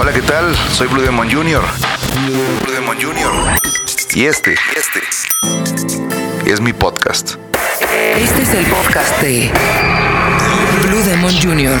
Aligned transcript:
Hola, 0.00 0.12
¿qué 0.12 0.22
tal? 0.22 0.54
Soy 0.70 0.86
Blue 0.86 1.02
Demon 1.02 1.28
Jr. 1.28 1.60
Blue 2.62 2.72
Demon 2.72 2.96
Jr. 3.00 3.58
Y 4.14 4.26
este, 4.26 4.54
este 4.76 5.00
es 6.46 6.60
mi 6.60 6.72
podcast. 6.72 7.34
Este 8.16 8.42
es 8.42 8.54
el 8.54 8.64
podcast 8.66 9.20
de 9.20 9.50
Blue 10.84 11.02
Demon 11.02 11.34
Jr. 11.42 11.80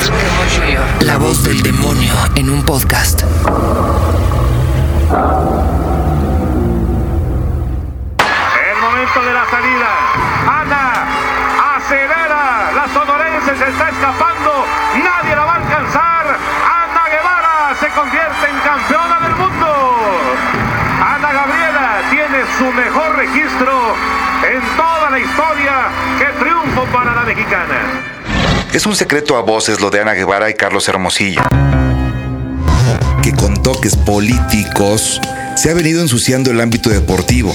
La 1.04 1.16
voz 1.16 1.44
del 1.44 1.62
demonio 1.62 2.12
en 2.34 2.50
un 2.50 2.64
podcast. 2.64 3.22
Su 22.58 22.72
mejor 22.72 23.16
registro 23.16 23.94
en 24.42 24.60
toda 24.76 25.10
la 25.10 25.18
historia. 25.20 25.88
¡Qué 26.18 26.26
triunfo 26.40 26.84
para 26.92 27.14
la 27.14 27.22
mexicana! 27.22 28.02
Es 28.72 28.84
un 28.84 28.96
secreto 28.96 29.36
a 29.36 29.42
voces 29.42 29.80
lo 29.80 29.90
de 29.90 30.00
Ana 30.00 30.14
Guevara 30.14 30.50
y 30.50 30.54
Carlos 30.54 30.88
Hermosillo. 30.88 31.40
que 33.22 33.32
con 33.32 33.62
toques 33.62 33.96
políticos 33.96 35.20
se 35.54 35.70
ha 35.70 35.74
venido 35.74 36.00
ensuciando 36.00 36.50
el 36.50 36.60
ámbito 36.60 36.90
deportivo, 36.90 37.54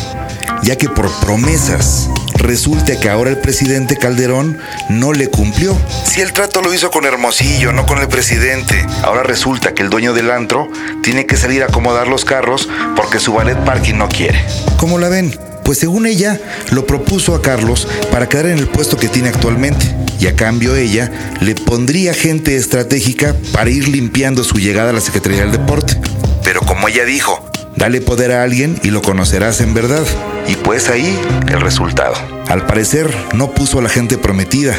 ya 0.62 0.78
que 0.78 0.88
por 0.88 1.12
promesas 1.20 2.10
resulta 2.44 3.00
que 3.00 3.10
ahora 3.10 3.32
el 3.32 3.38
presidente 3.38 3.98
Calderón 3.98 4.60
no 4.90 5.14
le 5.14 5.28
cumplió. 5.28 5.76
Si 6.06 6.22
el 6.22 6.34
trato 6.34 6.62
lo 6.62 6.74
hizo 6.74 6.92
con 6.92 7.06
Hermosillo, 7.06 7.72
no 7.72 7.86
con 7.86 7.98
el 8.00 8.08
presidente, 8.08 8.86
ahora 9.02 9.24
resulta 9.24 9.74
que 9.74 9.82
el 9.82 9.90
dueño 9.90 10.14
del 10.14 10.30
antro 10.30 10.70
tiene 11.02 11.26
que 11.26 11.38
salir 11.38 11.64
a 11.64 11.68
acomodar 11.68 12.08
los 12.08 12.26
carros 12.26 12.70
porque 12.96 13.20
su 13.20 13.34
ballet 13.34 13.58
parking 13.66 13.96
no 13.96 14.10
quiere. 14.10 14.44
¿Cómo 14.78 15.00
la 15.00 15.10
ven? 15.10 15.36
Pues 15.64 15.80
según 15.80 16.06
ella, 16.06 16.40
lo 16.72 16.86
propuso 16.86 17.34
a 17.34 17.42
Carlos 17.42 17.88
para 18.12 18.28
quedar 18.28 18.48
en 18.48 18.58
el 18.60 18.68
puesto 18.68 18.98
que 18.98 19.08
tiene 19.08 19.30
actualmente. 19.30 19.96
Y 20.20 20.28
a 20.28 20.36
cambio 20.36 20.76
ella 20.76 21.10
le 21.40 21.56
pondría 21.56 22.14
gente 22.14 22.56
estratégica 22.58 23.34
para 23.54 23.70
ir 23.70 23.88
limpiando 23.88 24.44
su 24.44 24.58
llegada 24.58 24.90
a 24.90 24.94
la 24.94 25.02
Secretaría 25.02 25.42
del 25.42 25.52
Deporte. 25.54 26.00
Pero 26.44 26.60
como 26.62 26.88
ella 26.90 27.06
dijo, 27.06 27.50
Dale 27.76 28.02
poder 28.02 28.32
a 28.32 28.44
alguien 28.44 28.80
y 28.84 28.92
lo 28.92 29.02
conocerás 29.02 29.60
en 29.60 29.74
verdad. 29.74 30.06
y 30.48 30.56
pues 30.56 30.90
ahí 30.90 31.20
el 31.48 31.60
resultado. 31.60 32.14
Al 32.48 32.66
parecer, 32.66 33.14
no 33.34 33.52
puso 33.52 33.80
a 33.80 33.82
la 33.82 33.90
gente 33.90 34.18
prometida. 34.18 34.76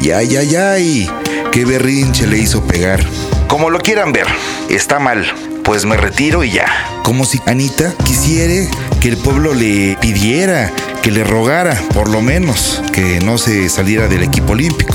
Y 0.00 0.10
ay, 0.10 0.36
ay, 0.36 0.56
ay, 0.56 1.10
qué 1.52 1.64
berrinche 1.64 2.26
le 2.26 2.38
hizo 2.38 2.62
pegar. 2.62 3.04
Como 3.48 3.70
lo 3.70 3.80
quieran 3.80 4.12
ver, 4.12 4.26
está 4.68 4.98
mal, 4.98 5.26
pues 5.64 5.84
me 5.84 5.96
retiro 5.96 6.44
y 6.44 6.52
ya. 6.52 6.66
Como 7.02 7.24
si 7.24 7.40
Anita 7.46 7.94
quisiera 8.04 8.70
que 9.00 9.08
el 9.08 9.16
pueblo 9.16 9.54
le 9.54 9.96
pidiera, 10.00 10.70
que 11.02 11.10
le 11.10 11.24
rogara, 11.24 11.74
por 11.94 12.08
lo 12.08 12.22
menos, 12.22 12.82
que 12.92 13.20
no 13.20 13.38
se 13.38 13.68
saliera 13.68 14.08
del 14.08 14.22
equipo 14.22 14.52
olímpico. 14.52 14.94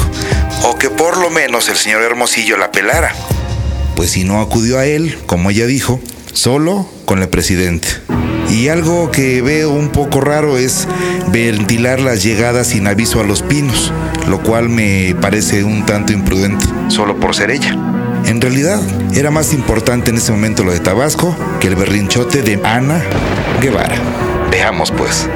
O 0.63 0.77
que 0.77 0.89
por 0.89 1.17
lo 1.17 1.29
menos 1.29 1.69
el 1.69 1.75
señor 1.75 2.01
Hermosillo 2.03 2.57
la 2.57 2.71
pelara. 2.71 3.13
Pues 3.95 4.11
si 4.11 4.23
no 4.23 4.41
acudió 4.41 4.79
a 4.79 4.85
él, 4.85 5.17
como 5.25 5.49
ella 5.49 5.66
dijo, 5.66 5.99
solo 6.31 6.89
con 7.05 7.21
el 7.21 7.29
presidente. 7.29 7.88
Y 8.54 8.68
algo 8.68 9.09
que 9.09 9.42
veo 9.42 9.72
un 9.72 9.90
poco 9.90 10.22
raro 10.22 10.59
es 10.59 10.88
ventilar 11.32 12.00
las 12.00 12.22
llegadas 12.22 12.68
sin 12.68 12.86
aviso 12.86 13.20
a 13.20 13.23
los 13.23 13.42
pinos, 13.42 13.92
lo 14.30 14.44
cual 14.44 14.70
me 14.70 15.16
parece 15.20 15.64
un 15.64 15.88
tanto 15.88 16.14
imprudente. 16.14 16.66
Solo 16.90 17.20
por 17.20 17.36
ser 17.36 17.50
ella. 17.50 17.76
En 18.28 18.40
realidad, 18.40 18.80
era 19.16 19.31
más 19.31 19.54
importante 19.54 20.12
en 20.12 20.18
ese 20.18 20.31
momento 20.31 20.64
lo 20.64 20.72
de 20.72 20.80
Tabasco 20.80 21.36
que 21.59 21.68
el 21.68 21.76
berrinchote 21.76 22.44
de 22.44 22.62
Ana 22.64 23.02
Guevara. 23.59 23.98
Veamos 24.52 24.92
pues. 24.92 25.28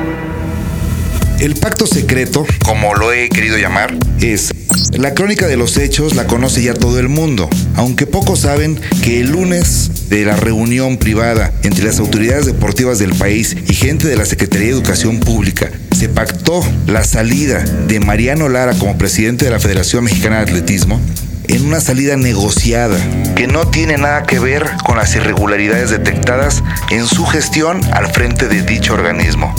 El 1.40 1.56
pacto 1.56 1.86
secreto 1.86 2.46
Como 2.66 2.96
lo 2.96 3.14
he 3.14 3.30
querido 3.30 3.58
llamar, 3.58 3.96
es 4.22 4.52
la 4.92 5.14
crónica 5.14 5.48
de 5.48 5.58
los 5.58 5.78
hechos 5.78 6.16
la 6.16 6.26
conoce 6.26 6.64
ya 6.64 6.74
todo 6.74 7.00
el 7.00 7.10
mundo, 7.10 7.50
aunque 7.76 8.08
pocos 8.08 8.40
saben 8.42 8.80
que 9.04 9.20
el 9.20 9.32
lunes 9.32 10.10
de 10.10 10.26
la 10.26 10.36
reunión 10.36 10.98
privada 10.98 11.54
entre 11.64 11.86
las 11.86 12.00
autoridades 12.00 12.46
deportivas 12.46 12.98
del 12.98 13.14
país 13.14 13.56
y 13.68 13.74
gente 13.74 14.08
de 14.08 14.18
la 14.18 14.26
Secretaría 14.26 14.68
de 14.68 14.74
Educación 14.74 15.20
Pública 15.20 15.70
se 15.96 16.10
pactó 16.10 16.64
la 16.88 17.04
salida 17.04 17.60
de 17.60 18.00
Mariano 18.00 18.50
Lara 18.50 18.74
como 18.74 18.98
presidente 18.98 19.46
de 19.46 19.52
la 19.52 19.60
Federación 19.60 20.06
Mexicana 20.06 20.38
de 20.38 20.44
Atletismo 20.44 21.00
en 21.48 21.66
una 21.66 21.80
salida 21.80 22.18
negociada. 22.18 22.98
que 23.36 23.48
no 23.48 23.68
tiene 23.68 23.98
nada 23.98 24.24
que 24.24 24.40
ver 24.40 24.66
con 24.84 24.98
las 24.98 25.16
irregularidades 25.16 25.92
detectadas 25.92 26.64
en 26.90 27.06
su 27.06 27.26
gestión 27.26 27.82
al 27.94 28.12
frente 28.12 28.48
de 28.48 28.64
dicho 28.64 28.96
organismo. 28.96 29.54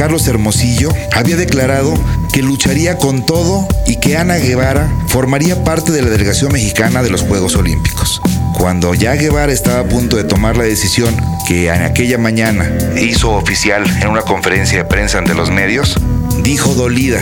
Carlos 0.00 0.26
Hermosillo 0.26 0.88
había 1.12 1.36
declarado 1.36 1.92
que 2.32 2.40
lucharía 2.40 2.96
con 2.96 3.26
todo 3.26 3.68
y 3.86 3.96
que 3.96 4.16
Ana 4.16 4.36
Guevara 4.36 4.90
formaría 5.08 5.62
parte 5.62 5.92
de 5.92 6.00
la 6.00 6.08
delegación 6.08 6.50
mexicana 6.54 7.02
de 7.02 7.10
los 7.10 7.20
Juegos 7.20 7.54
Olímpicos. 7.54 8.22
Cuando 8.56 8.94
ya 8.94 9.14
Guevara 9.16 9.52
estaba 9.52 9.80
a 9.80 9.84
punto 9.84 10.16
de 10.16 10.24
tomar 10.24 10.56
la 10.56 10.64
decisión 10.64 11.14
que 11.46 11.68
en 11.68 11.82
aquella 11.82 12.16
mañana 12.16 12.66
Hizo 12.98 13.32
oficial 13.32 13.84
en 14.00 14.08
una 14.08 14.22
conferencia 14.22 14.78
de 14.78 14.84
prensa 14.86 15.18
ante 15.18 15.34
los 15.34 15.50
medios, 15.50 15.98
dijo 16.42 16.72
dolida, 16.74 17.20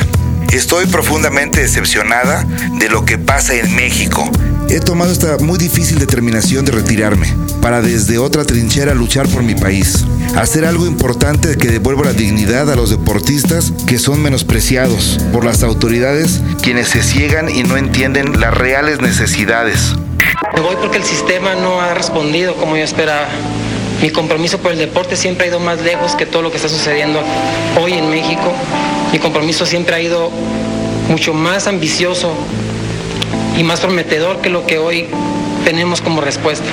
estoy 0.52 0.86
profundamente 0.86 1.60
decepcionada 1.60 2.44
de 2.78 2.88
lo 2.88 3.04
que 3.04 3.18
pasa 3.18 3.54
en 3.54 3.74
México. 3.74 4.30
He 4.70 4.80
tomado 4.80 5.10
esta 5.10 5.38
muy 5.38 5.58
difícil 5.58 5.98
determinación 5.98 6.64
de 6.64 6.72
retirarme 6.72 7.34
para 7.62 7.80
desde 7.80 8.18
otra 8.18 8.44
trinchera 8.44 8.94
luchar 8.94 9.26
por 9.28 9.42
mi 9.42 9.54
país, 9.54 10.04
hacer 10.36 10.64
algo 10.64 10.86
importante 10.86 11.56
que 11.56 11.68
devuelva 11.68 12.04
la 12.04 12.12
dignidad 12.12 12.70
a 12.70 12.76
los 12.76 12.90
deportistas 12.90 13.72
que 13.86 13.98
son 13.98 14.22
menospreciados 14.22 15.18
por 15.32 15.44
las 15.44 15.62
autoridades 15.62 16.40
Quienes 16.62 16.88
se 16.88 17.02
ciegan 17.02 17.48
y 17.48 17.62
no 17.62 17.76
entienden 17.76 18.40
las 18.40 18.52
reales 18.54 19.00
necesidades. 19.00 19.94
Me 20.54 20.60
voy 20.60 20.76
porque 20.80 20.98
el 20.98 21.04
sistema 21.04 21.54
no 21.54 21.80
ha 21.80 21.94
respondido 21.94 22.54
como 22.56 22.76
yo 22.76 22.84
esperaba. 22.84 23.28
Mi 24.02 24.10
compromiso 24.10 24.58
por 24.58 24.72
el 24.72 24.78
deporte 24.78 25.16
siempre 25.16 25.46
ha 25.46 25.48
ido 25.48 25.60
más 25.60 25.80
lejos 25.80 26.14
que 26.14 26.26
todo 26.26 26.42
lo 26.42 26.50
que 26.50 26.56
está 26.56 26.68
sucediendo 26.68 27.20
hoy 27.80 27.94
en 27.94 28.10
México. 28.10 28.52
Mi 29.12 29.18
compromiso 29.18 29.66
siempre 29.66 29.94
ha 29.96 30.00
ido 30.00 30.30
mucho 31.08 31.32
más 31.32 31.66
ambicioso 31.66 32.34
y 33.58 33.64
más 33.64 33.80
prometedor 33.80 34.40
que 34.40 34.48
lo 34.48 34.64
que 34.64 34.78
hoy 34.78 35.08
tenemos 35.64 36.00
como 36.00 36.20
respuesta. 36.20 36.64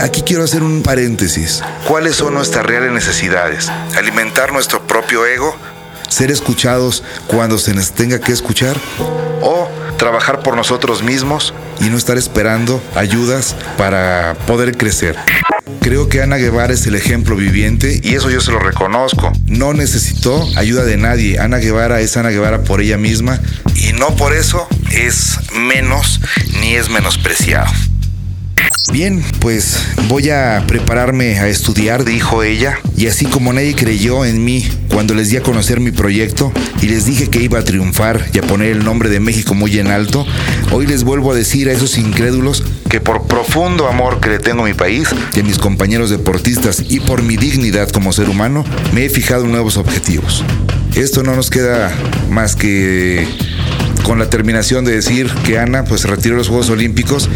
Aquí 0.00 0.22
quiero 0.22 0.44
hacer 0.44 0.62
un 0.62 0.82
paréntesis. 0.82 1.62
¿Cuáles 1.86 2.14
son 2.16 2.34
nuestras 2.34 2.64
reales 2.64 2.92
necesidades? 2.92 3.68
¿Alimentar 3.96 4.52
nuestro 4.52 4.80
propio 4.86 5.26
ego 5.26 5.54
Ser 6.08 6.30
escuchados 6.30 7.02
cuando 7.26 7.58
se 7.58 7.74
les 7.74 7.92
tenga 7.92 8.18
que 8.18 8.32
escuchar 8.32 8.76
o 9.42 9.68
trabajar 9.98 10.40
por 10.42 10.56
nosotros 10.56 11.02
mismos? 11.02 11.52
y 11.80 11.90
no 11.90 11.96
estar 11.96 12.18
esperando 12.18 12.82
ayudas 12.96 13.54
para 13.76 14.34
poder 14.46 14.76
crecer. 14.76 15.16
Creo 15.88 16.10
que 16.10 16.20
Ana 16.20 16.36
Guevara 16.36 16.74
es 16.74 16.86
el 16.86 16.96
ejemplo 16.96 17.34
viviente 17.34 17.98
y 18.04 18.14
eso 18.14 18.28
yo 18.28 18.42
se 18.42 18.52
lo 18.52 18.58
reconozco. 18.58 19.32
no 19.46 19.72
necesitó 19.72 20.46
ayuda 20.54 20.84
de 20.84 20.98
nadie. 20.98 21.38
Ana 21.38 21.56
Guevara 21.56 22.02
es 22.02 22.14
Ana 22.18 22.28
Guevara 22.28 22.62
por 22.62 22.82
ella 22.82 22.98
misma. 22.98 23.40
Y 23.74 23.94
no 23.94 24.14
por 24.14 24.34
eso 24.34 24.68
es 24.92 25.38
menos 25.54 26.20
ni 26.60 26.74
es 26.74 26.90
menospreciado. 26.90 27.72
Bien, 28.90 29.22
pues 29.38 29.78
voy 30.08 30.30
a 30.30 30.64
prepararme 30.66 31.38
a 31.38 31.48
estudiar, 31.48 32.04
Dijo 32.04 32.42
ella, 32.42 32.78
Y 32.96 33.06
así 33.06 33.26
como 33.26 33.52
nadie 33.52 33.74
creyó 33.74 34.24
en 34.24 34.42
mí 34.44 34.66
cuando 34.90 35.14
les 35.14 35.28
di 35.28 35.36
a 35.36 35.42
conocer 35.42 35.78
mi 35.78 35.90
proyecto 35.90 36.52
y 36.80 36.86
les 36.86 37.04
dije 37.04 37.28
que 37.28 37.42
iba 37.42 37.58
a 37.58 37.64
triunfar 37.64 38.24
y 38.32 38.38
a 38.38 38.42
poner 38.42 38.72
el 38.72 38.84
nombre 38.84 39.10
de 39.10 39.20
México 39.20 39.54
muy 39.54 39.78
en 39.78 39.88
alto, 39.88 40.26
hoy 40.72 40.86
les 40.86 41.04
vuelvo 41.04 41.32
a 41.32 41.34
decir 41.36 41.68
a 41.68 41.72
esos 41.72 41.98
incrédulos 41.98 42.64
que 42.88 43.00
por 43.00 43.26
profundo 43.26 43.88
amor 43.88 44.20
que 44.20 44.30
le 44.30 44.38
tengo 44.38 44.62
a 44.62 44.66
mi 44.66 44.74
país, 44.74 45.08
que 45.34 45.42
mis 45.42 45.58
compañeros 45.58 46.10
deportistas 46.10 46.82
y 46.88 47.00
por 47.00 47.22
mi 47.22 47.36
dignidad 47.36 47.90
como 47.90 48.12
ser 48.12 48.28
humano, 48.28 48.64
me 48.92 49.04
he 49.04 49.10
fijado 49.10 49.46
nuevos 49.46 49.76
objetivos. 49.76 50.44
Esto 50.94 51.22
no 51.22 51.36
nos 51.36 51.50
queda 51.50 51.92
más 52.30 52.56
que 52.56 53.28
con 54.02 54.18
la 54.18 54.30
terminación 54.30 54.84
de 54.84 54.92
decir 54.92 55.30
que 55.44 55.58
Ana 55.58 55.84
pues 55.84 56.04
retiró 56.04 56.36
los 56.36 56.48
Juegos 56.48 56.70
Olímpicos 56.70 57.28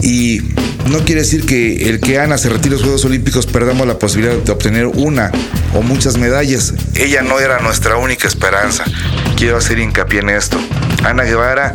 y 0.00 0.40
no 0.90 0.98
quiere 1.04 1.22
decir 1.22 1.46
que 1.46 1.88
el 1.88 2.00
que 2.00 2.18
Ana 2.18 2.38
se 2.38 2.48
retire 2.48 2.72
los 2.72 2.82
Juegos 2.82 3.04
Olímpicos 3.04 3.46
perdamos 3.46 3.86
la 3.86 3.98
posibilidad 3.98 4.36
de 4.36 4.52
obtener 4.52 4.86
una 4.86 5.30
o 5.74 5.82
muchas 5.82 6.18
medallas. 6.18 6.74
ella 6.94 7.22
no 7.22 7.38
era 7.38 7.60
nuestra 7.60 7.96
única 7.96 8.28
esperanza. 8.28 8.84
Quiero 9.36 9.56
hacer 9.56 9.78
hincapié 9.78 10.20
en 10.20 10.30
esto. 10.30 10.58
Ana 11.04 11.24
Guevara, 11.24 11.74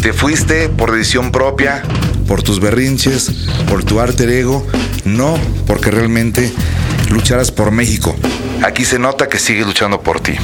te 0.00 0.12
fuiste 0.12 0.68
por 0.68 0.92
decisión 0.92 1.32
propia, 1.32 1.82
por 2.26 2.42
tus 2.42 2.60
berrinches, 2.60 3.30
por 3.68 3.84
tu 3.84 4.00
arte 4.00 4.38
ego, 4.38 4.66
no 5.04 5.38
porque 5.66 5.90
realmente 5.90 6.52
lucharás 7.10 7.50
por 7.50 7.70
México. 7.70 8.16
aquí 8.62 8.84
se 8.84 8.98
nota 8.98 9.28
que 9.28 9.38
sigues 9.38 9.66
luchando 9.66 10.00
por 10.00 10.20
ti. 10.20 10.34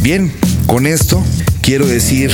Bien, 0.00 0.32
con 0.66 0.86
esto 0.86 1.24
quiero 1.60 1.86
decir 1.86 2.30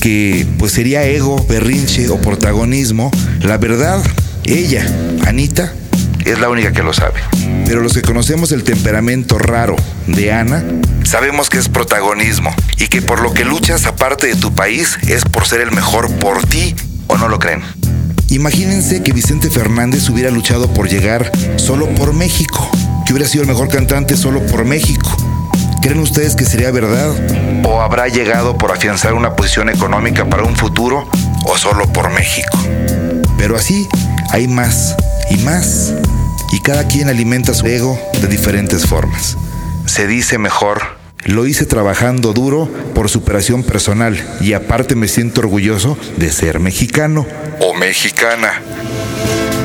que 0.00 0.46
pues 0.58 0.72
sería 0.72 1.04
ego, 1.04 1.44
berrinche 1.48 2.08
o 2.10 2.20
protagonismo. 2.20 3.10
La 3.40 3.56
verdad, 3.56 4.02
ella, 4.48 4.86
Anita, 5.26 5.72
es 6.24 6.38
la 6.38 6.48
única 6.48 6.72
que 6.72 6.82
lo 6.82 6.92
sabe. 6.92 7.20
Pero 7.66 7.82
los 7.82 7.92
que 7.92 8.02
conocemos 8.02 8.50
el 8.52 8.64
temperamento 8.64 9.38
raro 9.38 9.76
de 10.06 10.32
Ana, 10.32 10.64
sabemos 11.04 11.50
que 11.50 11.58
es 11.58 11.68
protagonismo 11.68 12.54
y 12.78 12.88
que 12.88 13.02
por 13.02 13.20
lo 13.20 13.34
que 13.34 13.44
luchas 13.44 13.84
aparte 13.86 14.26
de 14.26 14.36
tu 14.36 14.54
país 14.54 14.98
es 15.06 15.24
por 15.24 15.46
ser 15.46 15.60
el 15.60 15.72
mejor 15.72 16.10
por 16.16 16.46
ti 16.46 16.74
o 17.08 17.18
no 17.18 17.28
lo 17.28 17.38
creen. 17.38 17.62
Imagínense 18.30 19.02
que 19.02 19.12
Vicente 19.12 19.50
Fernández 19.50 20.08
hubiera 20.08 20.30
luchado 20.30 20.72
por 20.72 20.88
llegar 20.88 21.30
solo 21.56 21.88
por 21.90 22.14
México, 22.14 22.70
que 23.06 23.12
hubiera 23.12 23.28
sido 23.28 23.42
el 23.42 23.48
mejor 23.48 23.68
cantante 23.68 24.16
solo 24.16 24.40
por 24.46 24.64
México. 24.64 25.14
¿Creen 25.82 26.00
ustedes 26.00 26.36
que 26.36 26.44
sería 26.44 26.70
verdad? 26.70 27.14
¿O 27.64 27.80
habrá 27.80 28.08
llegado 28.08 28.56
por 28.56 28.72
afianzar 28.72 29.14
una 29.14 29.36
posición 29.36 29.68
económica 29.68 30.24
para 30.24 30.42
un 30.42 30.56
futuro 30.56 31.08
o 31.44 31.56
solo 31.56 31.90
por 31.92 32.10
México? 32.10 32.58
Pero 33.38 33.56
así 33.56 33.86
hay 34.30 34.48
más 34.48 34.96
y 35.30 35.36
más, 35.38 35.94
y 36.52 36.60
cada 36.60 36.86
quien 36.86 37.08
alimenta 37.08 37.54
su 37.54 37.66
ego 37.66 37.98
de 38.20 38.28
diferentes 38.28 38.86
formas. 38.86 39.36
Se 39.86 40.06
dice 40.06 40.38
mejor 40.38 40.98
lo 41.24 41.46
hice 41.46 41.66
trabajando 41.66 42.32
duro 42.32 42.70
por 42.94 43.10
superación 43.10 43.62
personal 43.62 44.18
y 44.40 44.54
aparte 44.54 44.94
me 44.94 45.08
siento 45.08 45.40
orgulloso 45.40 45.98
de 46.16 46.30
ser 46.32 46.58
mexicano. 46.60 47.26
O 47.60 47.74
mexicana. 47.74 48.62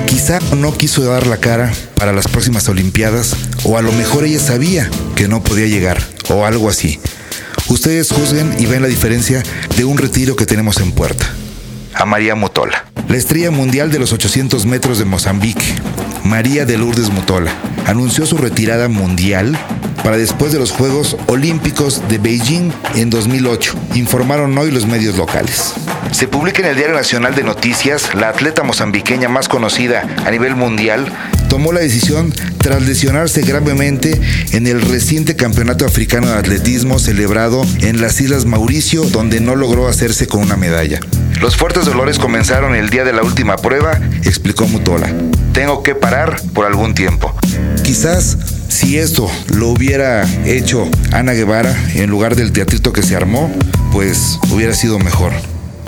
Quizá 0.08 0.40
no 0.58 0.76
quiso 0.76 1.04
dar 1.04 1.26
la 1.28 1.38
cara 1.38 1.72
para 1.96 2.12
las 2.12 2.28
próximas 2.28 2.68
Olimpiadas 2.68 3.36
o 3.64 3.78
a 3.78 3.82
lo 3.82 3.92
mejor 3.94 4.26
ella 4.26 4.40
sabía 4.40 4.90
que 5.16 5.28
no 5.28 5.44
podía 5.44 5.68
llegar 5.68 6.04
o 6.30 6.46
algo 6.46 6.70
así. 6.70 7.00
Ustedes 7.70 8.12
juzguen 8.12 8.56
y 8.60 8.66
ven 8.66 8.82
la 8.82 8.88
diferencia 8.90 9.42
de 9.78 9.86
un 9.86 9.98
retiro 9.98 10.36
que 10.36 10.46
tenemos 10.46 10.82
en 10.82 10.92
puerta. 10.92 11.34
A 11.96 12.06
María 12.06 12.36
Mutola. 12.36 12.86
La 13.08 13.18
estrella 13.18 13.52
mundial 13.52 13.92
de 13.92 14.00
los 14.00 14.14
800 14.14 14.66
metros 14.66 15.00
de 15.00 15.06
Mozambique, 15.06 15.76
María 16.24 16.66
de 16.66 16.78
Lourdes 16.78 17.10
Mutola, 17.10 17.52
anunció 17.86 18.26
su 18.26 18.38
retirada 18.38 18.88
mundial 18.88 19.58
para 20.04 20.18
después 20.18 20.52
de 20.52 20.60
los 20.60 20.72
Juegos 20.72 21.18
Olímpicos 21.28 22.02
de 22.10 22.18
Beijing 22.18 22.72
en 22.96 23.10
2008, 23.10 23.74
informaron 23.96 24.58
hoy 24.58 24.72
los 24.72 24.86
medios 24.86 25.18
locales. 25.18 25.74
Se 26.12 26.28
publica 26.28 26.62
en 26.62 26.68
el 26.68 26.76
Diario 26.76 26.96
Nacional 26.96 27.36
de 27.36 27.44
Noticias, 27.44 28.14
la 28.14 28.30
atleta 28.30 28.64
mozambiqueña 28.64 29.30
más 29.30 29.48
conocida 29.48 30.08
a 30.26 30.32
nivel 30.32 30.56
mundial 30.56 31.12
tomó 31.54 31.72
la 31.72 31.82
decisión 31.82 32.34
tras 32.58 32.82
lesionarse 32.82 33.44
gravemente 33.44 34.20
en 34.54 34.66
el 34.66 34.82
reciente 34.82 35.36
Campeonato 35.36 35.86
Africano 35.86 36.26
de 36.26 36.34
Atletismo 36.34 36.98
celebrado 36.98 37.64
en 37.82 38.02
las 38.02 38.20
Islas 38.22 38.46
Mauricio, 38.46 39.04
donde 39.04 39.40
no 39.40 39.56
logró 39.56 39.88
hacerse 39.88 40.26
con 40.26 40.42
una 40.42 40.58
medalla. 40.58 41.00
Los 41.44 41.58
fuertes 41.58 41.84
dolores 41.84 42.20
comenzaron 42.20 42.74
el 42.74 42.90
día 42.90 43.04
de 43.04 43.12
la 43.12 43.22
última 43.22 43.58
prueba, 43.58 44.00
explicó 44.24 44.66
Mutola. 44.66 45.14
Tengo 45.52 45.84
que 45.84 45.94
parar 45.94 46.42
por 46.54 46.66
algún 46.66 46.94
tiempo. 46.94 47.36
Quizás 47.84 48.38
si 48.70 48.98
esto 48.98 49.30
lo 49.54 49.68
hubiera 49.68 50.26
hecho 50.46 50.90
Ana 51.12 51.34
Guevara 51.34 51.76
en 51.96 52.10
lugar 52.10 52.38
del 52.38 52.54
teatrito 52.54 52.94
que 52.94 53.04
se 53.04 53.18
armó, 53.18 53.54
pues 53.92 54.40
hubiera 54.52 54.74
sido 54.74 55.00
mejor. 55.00 55.34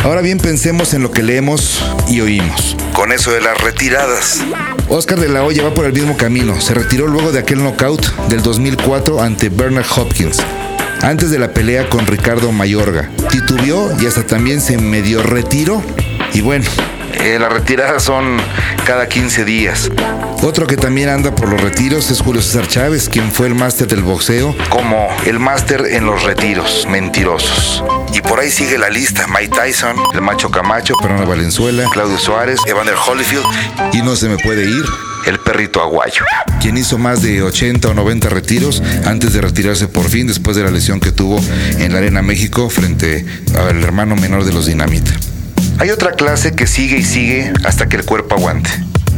Ahora 0.03 0.19
bien, 0.19 0.39
pensemos 0.39 0.93
en 0.93 1.03
lo 1.03 1.11
que 1.11 1.23
leemos 1.23 1.81
y 2.09 2.19
oímos. 2.19 2.75
Con 2.91 3.13
eso 3.13 3.31
de 3.31 3.39
las 3.39 3.57
retiradas. 3.61 4.41
Oscar 4.89 5.21
de 5.21 5.29
la 5.29 5.45
Hoya 5.45 5.63
va 5.63 5.73
por 5.73 5.85
el 5.85 5.93
mismo 5.93 6.17
camino. 6.17 6.59
Se 6.59 6.73
retiró 6.73 7.07
luego 7.07 7.31
de 7.31 7.39
aquel 7.39 7.59
knockout 7.59 8.05
del 8.27 8.41
2004 8.41 9.21
ante 9.21 9.47
Bernard 9.47 9.87
Hopkins. 9.95 10.41
Antes 11.05 11.29
de 11.29 11.37
la 11.37 11.51
pelea 11.51 11.87
con 11.87 12.07
Ricardo 12.07 12.51
Mayorga. 12.51 13.11
Titubeó 13.29 13.95
y 14.01 14.07
hasta 14.07 14.25
también 14.25 14.59
se 14.59 14.79
medio 14.79 15.21
retiró. 15.21 15.83
Y 16.33 16.41
bueno, 16.41 16.65
eh, 17.19 17.37
las 17.39 17.53
retiradas 17.53 18.01
son 18.01 18.37
cada 18.87 19.07
15 19.07 19.45
días. 19.45 19.91
Otro 20.41 20.65
que 20.65 20.77
también 20.77 21.09
anda 21.09 21.29
por 21.35 21.47
los 21.47 21.61
retiros 21.61 22.09
es 22.09 22.21
Julio 22.21 22.41
César 22.41 22.67
Chávez, 22.67 23.07
quien 23.07 23.31
fue 23.31 23.45
el 23.45 23.53
máster 23.53 23.87
del 23.87 24.01
boxeo. 24.01 24.55
Como 24.69 25.07
el 25.27 25.37
máster 25.37 25.85
en 25.91 26.07
los 26.07 26.23
retiros, 26.23 26.87
mentirosos. 26.89 27.83
Y 28.11 28.21
por 28.21 28.39
ahí 28.39 28.49
sigue 28.49 28.79
la 28.79 28.89
lista. 28.89 29.27
Mike 29.27 29.55
Tyson, 29.55 29.97
el 30.11 30.21
Macho 30.21 30.49
Camacho, 30.49 30.95
Fernando 30.99 31.27
Valenzuela, 31.27 31.87
Claudio 31.93 32.17
Suárez, 32.17 32.59
Evander 32.65 32.95
Holyfield. 32.95 33.45
Y 33.93 34.01
no 34.01 34.15
se 34.15 34.27
me 34.27 34.37
puede 34.37 34.63
ir. 34.63 34.85
El 35.25 35.39
perrito 35.39 35.81
aguayo. 35.81 36.23
Quien 36.61 36.77
hizo 36.77 36.97
más 36.97 37.21
de 37.21 37.41
80 37.41 37.89
o 37.89 37.93
90 37.93 38.29
retiros 38.29 38.83
antes 39.05 39.33
de 39.33 39.41
retirarse 39.41 39.87
por 39.87 40.07
fin 40.09 40.27
después 40.27 40.55
de 40.55 40.63
la 40.63 40.71
lesión 40.71 40.99
que 40.99 41.11
tuvo 41.11 41.41
en 41.79 41.91
la 41.91 41.97
Arena 41.97 42.21
México 42.21 42.69
frente 42.69 43.25
al 43.57 43.83
hermano 43.83 44.15
menor 44.15 44.45
de 44.45 44.53
los 44.53 44.65
Dinamita. 44.67 45.11
Hay 45.79 45.89
otra 45.89 46.11
clase 46.11 46.53
que 46.53 46.67
sigue 46.67 46.97
y 46.97 47.03
sigue 47.03 47.51
hasta 47.63 47.89
que 47.89 47.97
el 47.97 48.05
cuerpo 48.05 48.35
aguante. 48.35 48.69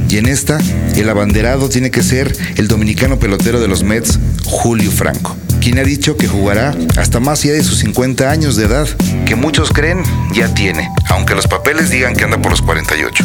Y 0.10 0.18
en 0.18 0.26
esta, 0.26 0.58
el 0.96 1.10
abanderado 1.10 1.68
tiene 1.68 1.92
que 1.92 2.02
ser 2.02 2.36
el 2.56 2.68
dominicano 2.68 3.20
pelotero 3.20 3.60
de 3.60 3.68
los 3.68 3.84
Mets, 3.84 4.18
Julio 4.46 4.90
Franco, 4.90 5.36
quien 5.60 5.78
ha 5.80 5.84
dicho 5.84 6.16
que 6.16 6.28
jugará 6.28 6.74
hasta 6.96 7.20
más 7.20 7.44
allá 7.44 7.54
de 7.54 7.64
sus 7.64 7.80
50 7.80 8.30
años 8.32 8.56
de 8.56 8.66
edad. 8.66 8.88
Que 9.26 9.36
muchos 9.36 9.72
creen 9.72 10.04
ya 10.34 10.54
tiene, 10.54 10.90
aunque 11.10 11.36
los 11.36 11.48
papeles 11.48 11.90
digan 11.90 12.16
que 12.16 12.24
anda 12.24 12.42
por 12.42 12.52
los 12.52 12.62
48. 12.62 13.24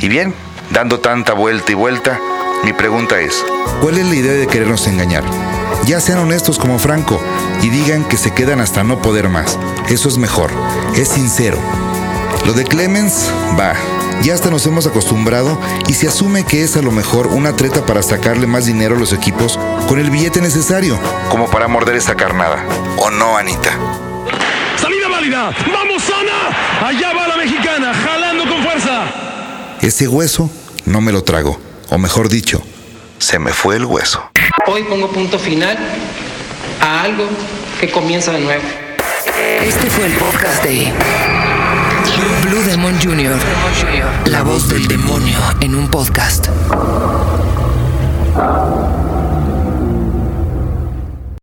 Y 0.00 0.08
bien, 0.08 0.34
dando 0.70 1.00
tanta 1.00 1.32
vuelta 1.32 1.72
y 1.72 1.74
vuelta, 1.74 2.18
mi 2.64 2.72
pregunta 2.72 3.20
es, 3.20 3.44
¿cuál 3.80 3.98
es 3.98 4.06
la 4.06 4.14
idea 4.14 4.32
de 4.32 4.46
querernos 4.46 4.86
engañar? 4.86 5.24
Ya 5.86 6.00
sean 6.00 6.18
honestos 6.18 6.58
como 6.58 6.78
Franco 6.78 7.22
y 7.62 7.68
digan 7.68 8.04
que 8.04 8.16
se 8.16 8.32
quedan 8.32 8.60
hasta 8.60 8.84
no 8.84 9.00
poder 9.00 9.28
más. 9.28 9.58
Eso 9.88 10.08
es 10.08 10.18
mejor, 10.18 10.50
es 10.96 11.08
sincero, 11.08 11.58
lo 12.46 12.52
de 12.52 12.64
Clemens, 12.64 13.30
va. 13.58 13.74
Ya 14.22 14.34
hasta 14.34 14.50
nos 14.50 14.66
hemos 14.66 14.86
acostumbrado 14.86 15.60
y 15.86 15.94
se 15.94 16.08
asume 16.08 16.44
que 16.44 16.64
es 16.64 16.76
a 16.76 16.82
lo 16.82 16.90
mejor 16.90 17.28
una 17.28 17.54
treta 17.54 17.86
para 17.86 18.02
sacarle 18.02 18.48
más 18.48 18.66
dinero 18.66 18.96
a 18.96 18.98
los 18.98 19.12
equipos 19.12 19.60
con 19.86 20.00
el 20.00 20.10
billete 20.10 20.40
necesario. 20.40 20.98
Como 21.28 21.48
para 21.48 21.68
morder 21.68 21.94
esa 21.94 22.16
carnada. 22.16 22.64
¿O 22.96 23.10
no, 23.10 23.36
Anita? 23.36 23.70
¡Salida 24.76 25.08
válida! 25.08 25.52
¡Vamos, 25.72 26.02
Ana! 26.10 26.88
Allá 26.88 27.12
va 27.12 27.28
la 27.28 27.36
mexicana, 27.36 27.94
jalando 27.94 28.48
con 28.48 28.62
fuerza. 28.64 29.37
Ese 29.88 30.06
hueso 30.06 30.50
no 30.84 31.00
me 31.00 31.12
lo 31.12 31.24
trago. 31.24 31.58
O 31.88 31.96
mejor 31.96 32.28
dicho, 32.28 32.62
se 33.18 33.38
me 33.38 33.54
fue 33.54 33.76
el 33.76 33.86
hueso. 33.86 34.22
Hoy 34.66 34.82
pongo 34.82 35.10
punto 35.10 35.38
final 35.38 35.78
a 36.78 37.04
algo 37.04 37.24
que 37.80 37.90
comienza 37.90 38.30
de 38.32 38.40
nuevo. 38.40 38.64
Este 39.62 39.88
fue 39.88 40.04
el 40.04 40.12
podcast 40.12 40.62
de 40.62 40.92
Blue 42.42 42.62
Demon 42.64 43.00
Jr., 43.02 43.38
la 44.26 44.42
voz 44.42 44.68
del 44.68 44.86
demonio 44.88 45.38
en 45.62 45.74
un 45.74 45.88
podcast. 45.88 46.48